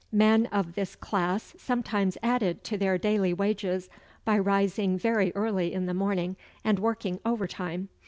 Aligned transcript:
Men 0.11 0.47
of 0.47 0.73
this 0.73 0.95
class 0.95 1.53
sometimes 1.59 2.17
added 2.23 2.63
to 2.63 2.75
their 2.75 2.97
daily 2.97 3.35
wages 3.35 3.87
by 4.25 4.39
rising 4.39 4.97
very 4.97 5.31
early 5.35 5.71
in 5.73 5.85
the 5.85 5.93
morning, 5.93 6.37
and 6.63 6.79
working 6.79 7.19
overtime. 7.23 7.87